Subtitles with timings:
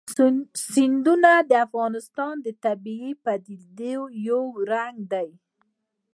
[0.71, 5.29] سیندونه د افغانستان د طبیعي پدیدو یو رنګ دی.